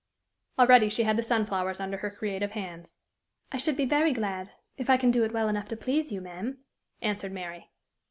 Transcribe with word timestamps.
Already 0.57 0.89
she 0.89 1.03
had 1.03 1.15
the 1.15 1.21
sunflowers 1.21 1.79
under 1.79 1.97
her 1.97 2.09
creative 2.09 2.53
hands. 2.53 2.97
"I 3.51 3.57
should 3.57 3.77
be 3.77 3.85
very 3.85 4.13
glad 4.13 4.49
if 4.75 4.89
I 4.89 4.97
can 4.97 5.11
do 5.11 5.23
it 5.23 5.31
well 5.31 5.47
enough 5.47 5.67
to 5.67 5.77
please 5.77 6.11
you, 6.11 6.21
ma'am," 6.21 6.57
answered 7.03 7.31
Mary. 7.33 7.69